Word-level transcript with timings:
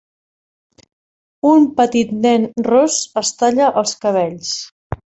Un 1.51 1.67
petit 1.81 2.17
nen 2.25 2.49
ros 2.71 2.99
es 3.25 3.35
talla 3.45 3.71
els 3.85 3.97
cabells. 4.05 4.61